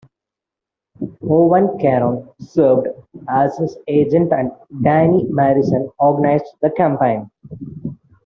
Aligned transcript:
Owen 1.21 1.77
Carron 1.79 2.27
served 2.39 2.87
as 3.29 3.55
his 3.59 3.77
agent 3.87 4.33
and 4.33 4.51
Danny 4.81 5.27
Morrison 5.29 5.91
organised 5.99 6.55
the 6.59 6.71
campaign. 6.71 7.29